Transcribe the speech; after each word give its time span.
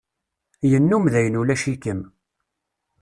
Yennum 0.71 1.05
dayen 1.13 1.39
ulac-ikem. 1.41 2.01